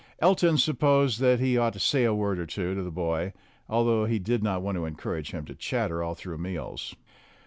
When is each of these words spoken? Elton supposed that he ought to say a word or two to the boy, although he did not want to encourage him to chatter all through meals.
Elton 0.17 0.57
supposed 0.57 1.19
that 1.19 1.39
he 1.39 1.59
ought 1.59 1.73
to 1.73 1.79
say 1.79 2.05
a 2.05 2.11
word 2.15 2.39
or 2.39 2.47
two 2.47 2.73
to 2.73 2.81
the 2.81 2.89
boy, 2.89 3.33
although 3.69 4.05
he 4.05 4.17
did 4.17 4.41
not 4.41 4.63
want 4.63 4.75
to 4.75 4.85
encourage 4.85 5.29
him 5.29 5.45
to 5.45 5.53
chatter 5.53 6.01
all 6.01 6.15
through 6.15 6.39
meals. 6.39 6.95